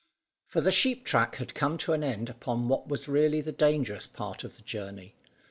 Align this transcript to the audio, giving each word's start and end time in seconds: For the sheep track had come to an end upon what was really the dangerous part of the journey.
For 0.47 0.61
the 0.61 0.71
sheep 0.71 1.05
track 1.05 1.35
had 1.35 1.53
come 1.53 1.77
to 1.77 1.93
an 1.93 2.03
end 2.03 2.27
upon 2.27 2.67
what 2.67 2.87
was 2.87 3.07
really 3.07 3.39
the 3.39 3.51
dangerous 3.51 4.07
part 4.07 4.43
of 4.43 4.55
the 4.55 4.63
journey. 4.63 5.13